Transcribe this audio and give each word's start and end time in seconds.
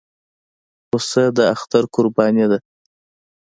پسه 0.89 1.23
د 1.37 1.37
اختر 1.53 1.83
قرباني 1.93 2.45
ده. 2.51 2.57